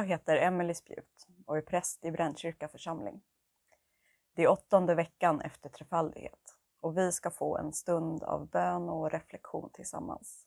Jag 0.00 0.06
heter 0.06 0.36
Emelie 0.36 0.74
Spjut 0.74 1.26
och 1.46 1.56
är 1.56 1.62
präst 1.62 2.04
i 2.04 2.10
Brännkyrka 2.10 2.68
församling. 2.68 3.20
Det 4.34 4.42
är 4.42 4.48
åttonde 4.48 4.94
veckan 4.94 5.40
efter 5.40 5.68
trefaldighet 5.68 6.56
och 6.80 6.98
vi 6.98 7.12
ska 7.12 7.30
få 7.30 7.58
en 7.58 7.72
stund 7.72 8.22
av 8.22 8.48
bön 8.48 8.88
och 8.88 9.10
reflektion 9.10 9.70
tillsammans. 9.72 10.46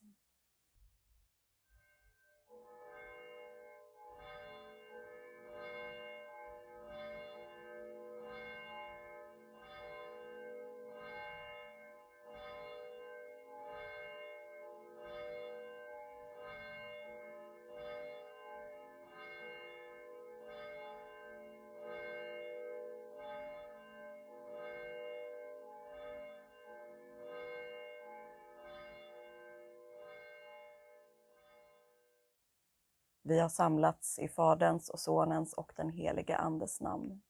Vi 33.33 33.39
har 33.39 33.49
samlats 33.49 34.19
i 34.19 34.27
Faderns 34.27 34.89
och 34.89 34.99
Sonens 34.99 35.53
och 35.53 35.73
den 35.75 35.89
helige 35.89 36.37
Andes 36.37 36.81
namn. 36.81 37.21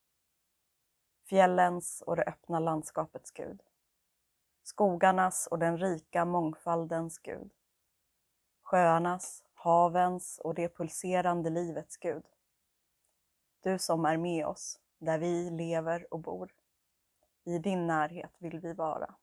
Fjällens 1.29 2.03
och 2.05 2.15
det 2.15 2.23
öppna 2.23 2.59
landskapets 2.59 3.31
Gud. 3.31 3.61
Skogarnas 4.63 5.47
och 5.47 5.59
den 5.59 5.77
rika 5.77 6.25
mångfaldens 6.25 7.19
Gud. 7.19 7.51
Sjöarnas, 8.61 9.43
havens 9.53 10.39
och 10.43 10.55
det 10.55 10.75
pulserande 10.75 11.49
livets 11.49 11.97
Gud. 11.97 12.25
Du 13.61 13.79
som 13.79 14.05
är 14.05 14.17
med 14.17 14.45
oss, 14.45 14.79
där 14.97 15.17
vi 15.17 15.49
lever 15.49 16.13
och 16.13 16.19
bor. 16.19 16.53
I 17.43 17.57
din 17.59 17.87
närhet 17.87 18.31
vill 18.37 18.59
vi 18.59 18.73
vara. 18.73 19.15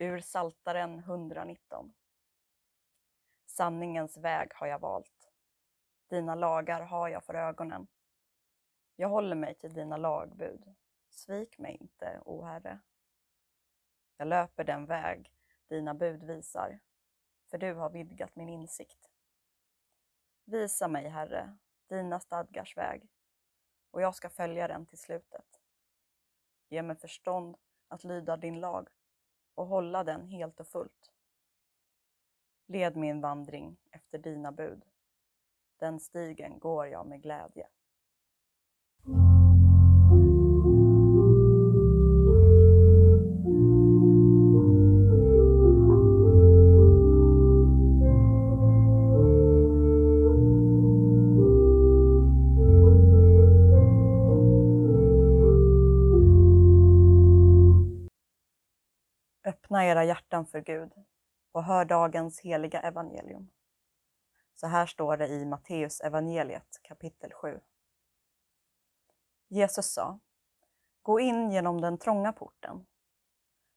Ur 0.00 0.20
Saltaren 0.20 0.98
119. 0.98 1.94
Sanningens 3.46 4.16
väg 4.16 4.54
har 4.54 4.66
jag 4.66 4.78
valt. 4.78 5.32
Dina 6.08 6.34
lagar 6.34 6.80
har 6.80 7.08
jag 7.08 7.24
för 7.24 7.34
ögonen. 7.34 7.86
Jag 8.96 9.08
håller 9.08 9.36
mig 9.36 9.54
till 9.54 9.72
dina 9.72 9.96
lagbud. 9.96 10.74
Svik 11.10 11.58
mig 11.58 11.76
inte, 11.80 12.22
o 12.24 12.44
Herre. 12.44 12.80
Jag 14.16 14.28
löper 14.28 14.64
den 14.64 14.86
väg 14.86 15.32
dina 15.68 15.94
bud 15.94 16.22
visar, 16.22 16.80
för 17.50 17.58
du 17.58 17.74
har 17.74 17.90
vidgat 17.90 18.36
min 18.36 18.48
insikt. 18.48 19.10
Visa 20.44 20.88
mig, 20.88 21.08
Herre, 21.08 21.56
dina 21.88 22.20
stadgars 22.20 22.76
väg, 22.76 23.08
och 23.90 24.02
jag 24.02 24.14
ska 24.14 24.30
följa 24.30 24.68
den 24.68 24.86
till 24.86 24.98
slutet. 24.98 25.60
Ge 26.68 26.82
mig 26.82 26.96
förstånd 26.96 27.56
att 27.88 28.04
lyda 28.04 28.36
din 28.36 28.60
lag 28.60 28.88
och 29.58 29.66
hålla 29.66 30.04
den 30.04 30.26
helt 30.26 30.60
och 30.60 30.66
fullt. 30.66 31.12
Led 32.66 32.96
min 32.96 33.20
vandring 33.20 33.76
efter 33.90 34.18
dina 34.18 34.52
bud. 34.52 34.84
Den 35.76 36.00
stigen 36.00 36.58
går 36.58 36.86
jag 36.86 37.06
med 37.06 37.22
glädje. 37.22 37.68
Öppna 59.78 59.90
era 59.90 60.04
hjärtan 60.04 60.46
för 60.46 60.60
Gud 60.60 60.92
och 61.52 61.64
hör 61.64 61.84
dagens 61.84 62.40
heliga 62.40 62.80
evangelium. 62.80 63.50
Så 64.54 64.66
här 64.66 64.86
står 64.86 65.16
det 65.16 65.28
i 65.28 65.44
Matteus 65.44 66.00
evangeliet 66.00 66.80
kapitel 66.82 67.32
7. 67.32 67.60
Jesus 69.48 69.92
sa, 69.92 70.18
Gå 71.02 71.20
in 71.20 71.50
genom 71.50 71.80
den 71.80 71.98
trånga 71.98 72.32
porten, 72.32 72.86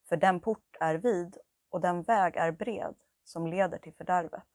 för 0.09 0.17
den 0.17 0.39
port 0.39 0.75
är 0.79 0.95
vid 0.95 1.37
och 1.69 1.81
den 1.81 2.03
väg 2.03 2.35
är 2.35 2.51
bred 2.51 2.95
som 3.23 3.47
leder 3.47 3.77
till 3.77 3.93
fördärvet. 3.93 4.49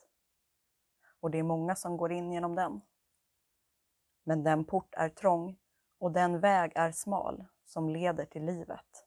Och 1.20 1.30
det 1.30 1.38
är 1.38 1.42
många 1.42 1.76
som 1.76 1.96
går 1.96 2.12
in 2.12 2.32
genom 2.32 2.54
den. 2.54 2.80
Men 4.24 4.44
den 4.44 4.64
port 4.64 4.94
är 4.94 5.08
trång 5.08 5.58
och 5.98 6.12
den 6.12 6.40
väg 6.40 6.72
är 6.74 6.92
smal 6.92 7.44
som 7.64 7.90
leder 7.90 8.24
till 8.24 8.44
livet 8.44 9.06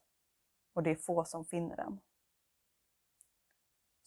och 0.72 0.82
det 0.82 0.90
är 0.90 0.96
få 0.96 1.24
som 1.24 1.44
finner 1.44 1.76
den. 1.76 2.00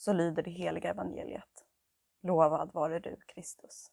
Så 0.04 0.14
lyder 0.14 0.44
det 0.44 0.52
heliga 0.52 0.90
evangeliet. 0.90 1.66
Lovad 2.22 2.74
vare 2.74 3.00
du, 3.00 3.18
Kristus. 3.28 3.92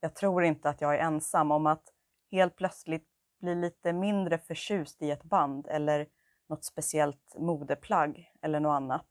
Jag 0.00 0.14
tror 0.14 0.44
inte 0.44 0.68
att 0.68 0.80
jag 0.80 0.94
är 0.94 0.98
ensam 0.98 1.50
om 1.50 1.66
att 1.66 1.92
helt 2.30 2.56
plötsligt 2.56 3.08
bli 3.40 3.54
lite 3.54 3.92
mindre 3.92 4.38
förtjust 4.38 5.02
i 5.02 5.10
ett 5.10 5.22
band 5.22 5.66
eller 5.66 6.08
något 6.46 6.64
speciellt 6.64 7.34
modeplagg 7.38 8.32
eller 8.42 8.60
något 8.60 8.76
annat 8.76 9.06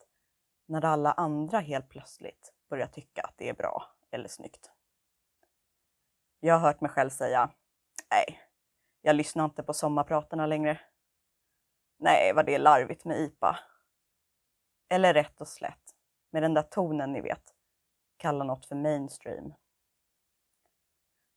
när 0.66 0.86
alla 0.86 1.12
andra 1.12 1.60
helt 1.60 1.90
plötsligt 1.90 2.54
börjar 2.70 2.88
tycka 2.88 3.22
att 3.22 3.38
det 3.38 3.50
är 3.50 3.54
bra 3.54 3.84
eller 4.12 4.28
snyggt. 4.28 4.72
Jag 6.40 6.54
har 6.54 6.68
hört 6.68 6.82
mig 6.82 6.92
själv 6.92 7.10
säga, 7.10 7.52
nej, 8.12 8.40
jag 9.02 9.16
lyssnar 9.16 9.46
inte 9.46 9.64
på 9.64 9.74
sommarpratarna 9.74 10.46
längre. 10.46 10.80
Nej, 11.98 12.34
vad 12.34 12.46
det 12.46 12.56
är 12.56 12.60
larvigt 12.60 13.06
med 13.06 13.20
IPA. 13.20 13.60
Eller 14.90 15.14
rätt 15.14 15.42
och 15.42 15.48
slätt, 15.48 15.96
med 16.30 16.44
den 16.44 16.54
där 16.54 16.62
tonen 16.62 17.12
ni 17.12 17.22
vet, 17.22 17.56
kalla 18.18 18.44
något 18.44 18.66
för 18.66 18.76
mainstream. 18.76 19.54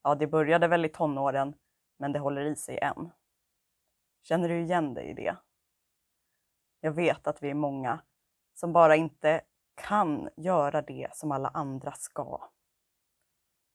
Ja, 0.02 0.14
det 0.14 0.26
började 0.26 0.68
väl 0.68 0.84
i 0.84 0.88
tonåren, 0.88 1.54
men 1.96 2.12
det 2.12 2.18
håller 2.18 2.44
i 2.44 2.56
sig 2.56 2.78
än. 2.78 3.10
Känner 4.22 4.48
du 4.48 4.60
igen 4.60 4.94
dig 4.94 5.10
i 5.10 5.14
det? 5.14 5.36
Jag 6.80 6.92
vet 6.92 7.26
att 7.26 7.42
vi 7.42 7.50
är 7.50 7.54
många 7.54 8.00
som 8.54 8.72
bara 8.72 8.96
inte 8.96 9.40
kan 9.74 10.28
göra 10.36 10.82
det 10.82 11.08
som 11.12 11.32
alla 11.32 11.48
andra 11.48 11.92
ska. 11.92 12.50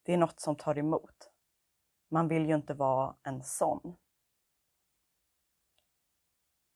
Det 0.04 0.14
är 0.14 0.18
något 0.18 0.40
som 0.40 0.56
tar 0.56 0.78
emot. 0.78 1.32
Man 2.10 2.28
vill 2.28 2.46
ju 2.46 2.56
inte 2.56 2.74
vara 2.74 3.16
en 3.24 3.44
sån. 3.44 3.98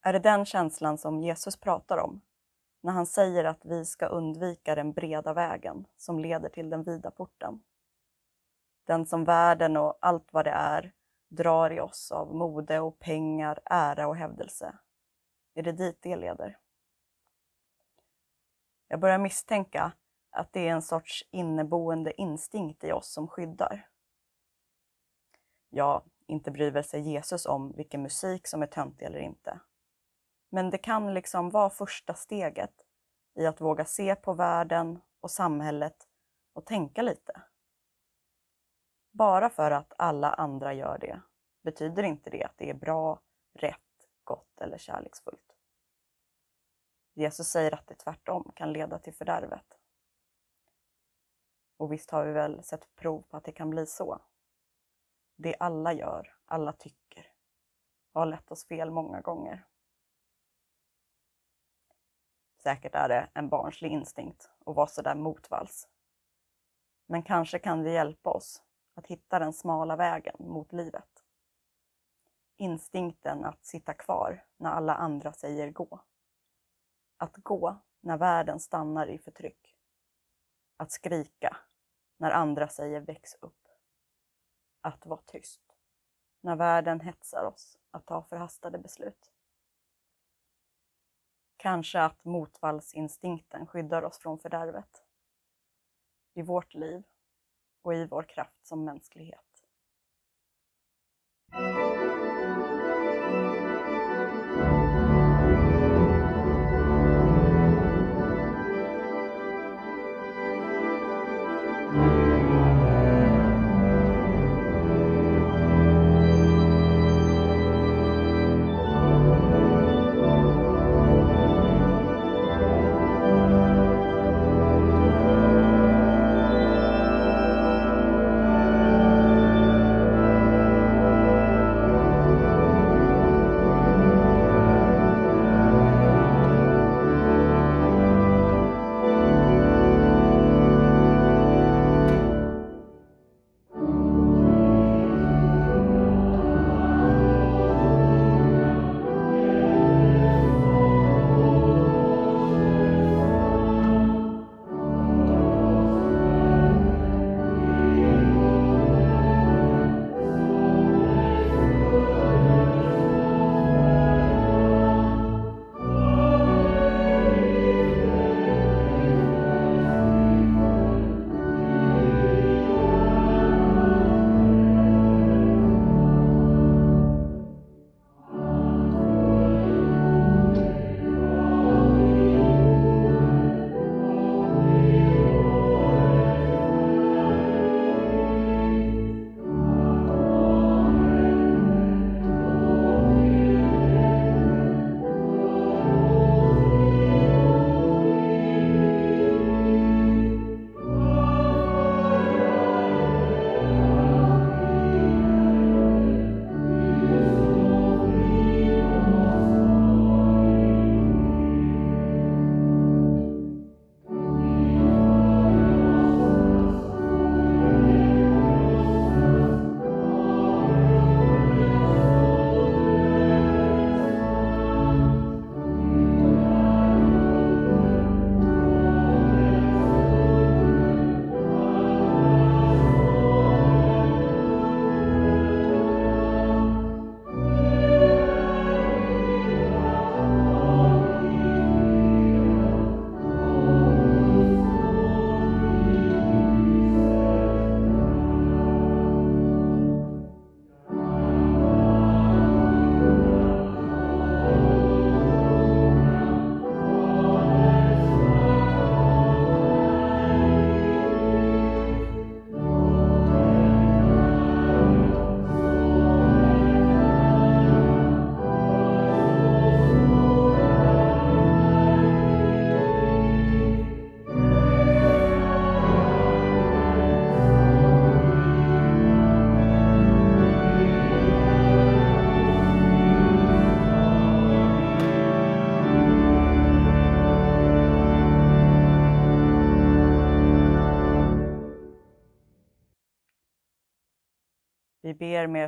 Är 0.01 0.13
det 0.13 0.19
den 0.19 0.45
känslan 0.45 0.97
som 0.97 1.21
Jesus 1.21 1.57
pratar 1.57 1.97
om 1.97 2.21
när 2.81 2.91
han 2.91 3.05
säger 3.05 3.43
att 3.43 3.65
vi 3.65 3.85
ska 3.85 4.05
undvika 4.05 4.75
den 4.75 4.93
breda 4.93 5.33
vägen 5.33 5.87
som 5.97 6.19
leder 6.19 6.49
till 6.49 6.69
den 6.69 6.83
vida 6.83 7.11
porten? 7.11 7.63
Den 8.85 9.05
som 9.05 9.23
världen 9.23 9.77
och 9.77 9.97
allt 10.01 10.33
vad 10.33 10.45
det 10.45 10.51
är 10.51 10.93
drar 11.29 11.71
i 11.71 11.79
oss 11.79 12.11
av 12.11 12.35
mode 12.35 12.79
och 12.79 12.99
pengar, 12.99 13.59
ära 13.65 14.07
och 14.07 14.15
hävdelse. 14.15 14.77
Är 15.53 15.63
det 15.63 15.71
dit 15.71 15.97
det 16.01 16.15
leder? 16.15 16.57
Jag 18.87 18.99
börjar 18.99 19.17
misstänka 19.17 19.91
att 20.29 20.53
det 20.53 20.67
är 20.67 20.71
en 20.71 20.81
sorts 20.81 21.27
inneboende 21.31 22.21
instinkt 22.21 22.83
i 22.83 22.91
oss 22.91 23.07
som 23.13 23.27
skyddar. 23.27 23.89
Ja, 25.69 26.03
inte 26.27 26.51
bryr 26.51 26.71
väl 26.71 26.83
sig 26.83 27.01
Jesus 27.01 27.45
om 27.45 27.71
vilken 27.71 28.01
musik 28.01 28.47
som 28.47 28.61
är 28.61 28.67
töntig 28.67 29.05
eller 29.05 29.19
inte. 29.19 29.59
Men 30.49 30.69
det 30.69 30.77
kan 30.77 31.13
liksom 31.13 31.49
vara 31.49 31.69
första 31.69 32.13
steget 32.13 32.85
i 33.35 33.45
att 33.45 33.61
våga 33.61 33.85
se 33.85 34.15
på 34.15 34.33
världen 34.33 35.01
och 35.19 35.31
samhället 35.31 36.07
och 36.53 36.65
tänka 36.65 37.01
lite. 37.01 37.41
Bara 39.11 39.49
för 39.49 39.71
att 39.71 39.93
alla 39.97 40.33
andra 40.33 40.73
gör 40.73 40.97
det 40.97 41.21
betyder 41.61 42.03
inte 42.03 42.29
det 42.29 42.43
att 42.43 42.57
det 42.57 42.69
är 42.69 42.73
bra, 42.73 43.21
rätt, 43.53 44.09
gott 44.23 44.61
eller 44.61 44.77
kärleksfullt. 44.77 45.55
Jesus 47.13 47.47
säger 47.47 47.73
att 47.73 47.87
det 47.87 47.95
tvärtom 47.95 48.51
kan 48.55 48.73
leda 48.73 48.99
till 48.99 49.13
fördärvet. 49.13 49.77
Och 51.77 51.93
visst 51.93 52.11
har 52.11 52.25
vi 52.25 52.31
väl 52.31 52.63
sett 52.63 52.95
prov 52.95 53.21
på 53.21 53.37
att 53.37 53.43
det 53.43 53.51
kan 53.51 53.69
bli 53.69 53.85
så. 53.85 54.21
Det 55.35 55.55
alla 55.59 55.93
gör, 55.93 56.35
alla 56.45 56.73
tycker, 56.73 57.31
har 58.13 58.25
lett 58.25 58.51
oss 58.51 58.67
fel 58.67 58.91
många 58.91 59.21
gånger. 59.21 59.65
Säkert 62.63 62.95
är 62.95 63.09
det 63.09 63.29
en 63.33 63.50
barnslig 63.50 63.91
instinkt 63.91 64.50
att 64.65 64.75
vara 64.75 64.88
sådär 64.88 65.15
motvalls. 65.15 65.88
Men 67.06 67.23
kanske 67.23 67.59
kan 67.59 67.83
det 67.83 67.91
hjälpa 67.91 68.29
oss 68.29 68.63
att 68.94 69.07
hitta 69.07 69.39
den 69.39 69.53
smala 69.53 69.95
vägen 69.95 70.35
mot 70.39 70.73
livet. 70.73 71.23
Instinkten 72.57 73.45
att 73.45 73.65
sitta 73.65 73.94
kvar 73.94 74.45
när 74.57 74.69
alla 74.69 74.95
andra 74.95 75.33
säger 75.33 75.71
gå. 75.71 76.00
Att 77.17 77.35
gå 77.38 77.75
när 78.01 78.17
världen 78.17 78.59
stannar 78.59 79.07
i 79.07 79.17
förtryck. 79.17 79.75
Att 80.77 80.91
skrika 80.91 81.57
när 82.17 82.31
andra 82.31 82.67
säger 82.67 83.01
väx 83.01 83.35
upp. 83.41 83.67
Att 84.81 85.06
vara 85.06 85.21
tyst 85.25 85.61
när 86.41 86.56
världen 86.56 87.00
hetsar 87.00 87.44
oss 87.44 87.77
att 87.91 88.06
ta 88.06 88.23
förhastade 88.23 88.77
beslut. 88.77 89.31
Kanske 91.59 92.01
att 92.01 92.25
motvallsinstinkten 92.25 93.67
skyddar 93.67 94.03
oss 94.03 94.19
från 94.19 94.39
fördärvet. 94.39 95.03
I 96.33 96.41
vårt 96.41 96.73
liv 96.73 97.03
och 97.81 97.94
i 97.94 98.06
vår 98.06 98.23
kraft 98.23 98.67
som 98.67 98.85
mänsklighet. 98.85 99.45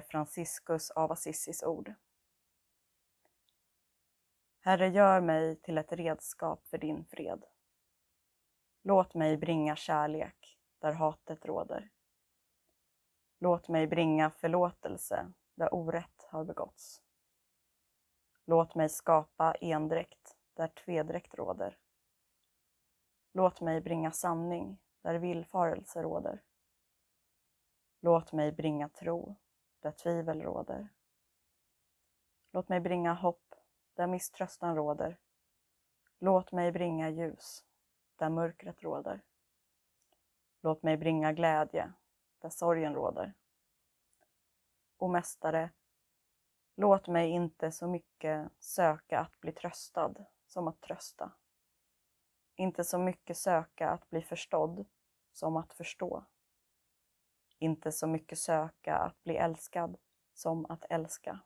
Ber 0.02 0.08
Franciscus 0.08 0.92
av 0.92 1.12
Assissis 1.12 1.64
ord. 1.64 1.94
Herre, 4.60 4.88
gör 4.88 5.22
mig 5.22 5.56
till 5.56 5.78
ett 5.78 5.92
redskap 5.92 6.68
för 6.68 6.78
din 6.78 7.06
fred. 7.06 7.46
Låt 8.84 9.14
mig 9.14 9.38
bringa 9.38 9.76
kärlek 9.76 10.58
där 10.80 10.92
hatet 10.92 11.46
råder. 11.46 11.90
Låt 13.40 13.68
mig 13.68 13.88
bringa 13.88 14.30
förlåtelse 14.30 15.34
där 15.56 15.74
orätt 15.74 16.28
har 16.30 16.44
begåtts. 16.44 17.02
Låt 18.46 18.76
mig 18.76 18.90
skapa 18.90 19.54
endräkt 19.54 20.38
där 20.54 20.68
tvedräkt 20.68 21.34
råder. 21.34 21.78
Låt 23.34 23.62
mig 23.62 23.82
bringa 23.82 24.12
sanning 24.12 24.78
där 25.02 25.16
villfarelse 25.16 26.02
råder. 26.02 26.44
Låt 28.00 28.34
mig 28.34 28.52
bringa 28.52 28.90
tro 28.90 29.36
där 29.82 29.92
tvivel 29.92 30.42
råder. 30.42 30.90
Låt 32.52 32.70
mig 32.70 32.80
bringa 32.80 33.14
hopp 33.14 33.56
där 33.94 34.08
misströstan 34.08 34.76
råder. 34.76 35.18
Låt 36.20 36.52
mig 36.52 36.72
bringa 36.72 37.10
ljus 37.10 37.66
där 38.16 38.30
mörkret 38.30 38.84
råder. 38.84 39.22
Låt 40.62 40.84
mig 40.84 40.98
bringa 40.98 41.34
glädje 41.34 41.94
där 42.40 42.50
sorgen 42.50 42.96
råder. 42.96 43.34
O 44.98 45.08
Mästare, 45.08 45.70
låt 46.76 47.08
mig 47.08 47.30
inte 47.30 47.72
så 47.72 47.88
mycket 47.88 48.52
söka 48.60 49.20
att 49.20 49.40
bli 49.40 49.52
tröstad 49.52 50.14
som 50.46 50.68
att 50.68 50.82
trösta. 50.82 51.32
Inte 52.56 52.84
så 52.84 52.98
mycket 52.98 53.38
söka 53.38 53.90
att 53.90 54.10
bli 54.10 54.22
förstådd 54.22 54.86
som 55.32 55.58
att 55.58 55.74
förstå. 55.74 56.26
Inte 57.62 57.92
så 57.92 58.08
mycket 58.08 58.40
söka 58.40 58.96
att 58.96 59.24
bli 59.24 59.38
älskad 59.38 59.98
som 60.34 60.66
att 60.66 60.86
älska. 60.90 61.40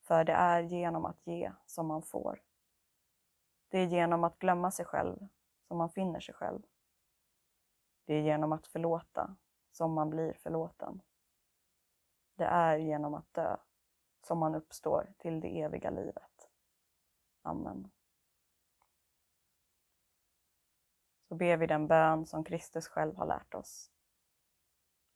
För 0.00 0.24
det 0.24 0.32
är 0.32 0.60
genom 0.60 1.04
att 1.04 1.26
ge 1.26 1.52
som 1.66 1.86
man 1.86 2.02
får. 2.02 2.42
Det 3.68 3.78
är 3.78 3.86
genom 3.86 4.24
att 4.24 4.38
glömma 4.38 4.70
sig 4.70 4.84
själv 4.84 5.28
som 5.68 5.78
man 5.78 5.90
finner 5.90 6.20
sig 6.20 6.34
själv. 6.34 6.62
Det 8.04 8.14
är 8.14 8.20
genom 8.20 8.52
att 8.52 8.66
förlåta 8.66 9.36
som 9.70 9.92
man 9.92 10.10
blir 10.10 10.32
förlåten. 10.32 11.02
Det 12.34 12.44
är 12.44 12.76
genom 12.76 13.14
att 13.14 13.34
dö 13.34 13.56
som 14.26 14.38
man 14.38 14.54
uppstår 14.54 15.12
till 15.18 15.40
det 15.40 15.60
eviga 15.60 15.90
livet. 15.90 16.50
Amen. 17.42 17.90
Så 21.28 21.34
ber 21.34 21.56
vi 21.56 21.66
den 21.66 21.86
bön 21.86 22.26
som 22.26 22.44
Kristus 22.44 22.88
själv 22.88 23.16
har 23.16 23.26
lärt 23.26 23.54
oss. 23.54 23.90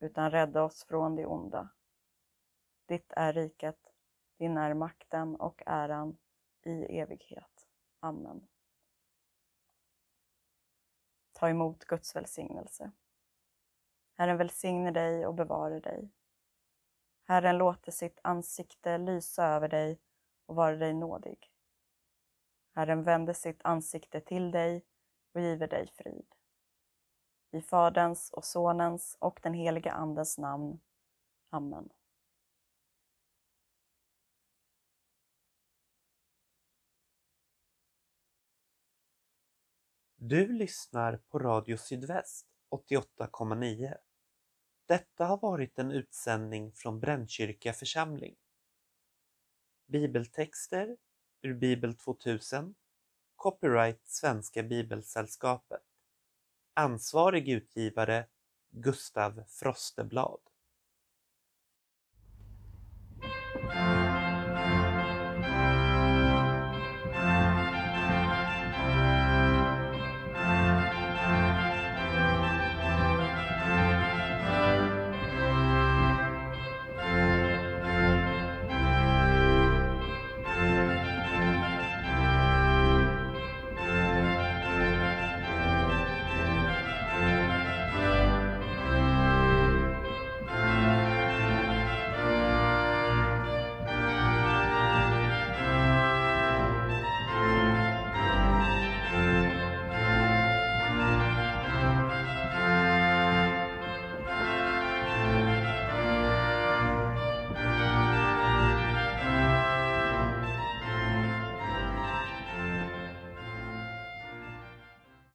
utan 0.00 0.30
rädda 0.30 0.62
oss 0.62 0.84
från 0.84 1.16
det 1.16 1.26
onda. 1.26 1.68
Ditt 2.86 3.12
är 3.16 3.32
riket, 3.32 3.92
din 4.38 4.56
är 4.56 4.74
makten 4.74 5.36
och 5.36 5.62
äran 5.66 6.18
i 6.62 6.98
evighet. 6.98 7.68
Amen. 8.00 8.48
Ta 11.32 11.48
emot 11.48 11.84
Guds 11.84 12.16
välsignelse. 12.16 12.92
Herren 14.16 14.36
välsigne 14.36 14.90
dig 14.90 15.26
och 15.26 15.34
bevare 15.34 15.80
dig. 15.80 16.10
Herren 17.24 17.58
låter 17.58 17.92
sitt 17.92 18.20
ansikte 18.22 18.98
lysa 18.98 19.46
över 19.46 19.68
dig 19.68 20.00
och 20.46 20.54
vara 20.54 20.76
dig 20.76 20.94
nådig. 20.94 21.52
Herren 22.74 23.02
vänder 23.02 23.32
sitt 23.32 23.60
ansikte 23.64 24.20
till 24.20 24.50
dig 24.50 24.84
och 25.32 25.40
giver 25.40 25.68
dig 25.68 25.86
frid. 25.86 26.34
I 27.52 27.60
Faderns 27.60 28.30
och 28.30 28.44
Sonens 28.44 29.16
och 29.20 29.40
den 29.42 29.54
helige 29.54 29.92
Andens 29.92 30.38
namn. 30.38 30.80
Amen. 31.50 31.88
Du 40.16 40.52
lyssnar 40.52 41.16
på 41.16 41.38
Radio 41.38 41.76
Sydväst 41.76 42.46
88,9. 42.70 43.94
Detta 44.86 45.26
har 45.26 45.36
varit 45.36 45.78
en 45.78 45.90
utsändning 45.90 46.72
från 46.72 47.00
Brännkyrka 47.00 47.72
församling. 47.72 48.36
Bibeltexter 49.86 50.96
ur 51.42 51.54
Bibel 51.54 51.96
2000 51.96 52.74
Copyright 53.36 54.08
Svenska 54.08 54.62
Bibelsällskapet 54.62 55.89
Ansvarig 56.80 57.48
utgivare 57.48 58.26
Gustav 58.70 59.44
Frosteblad. 59.48 60.40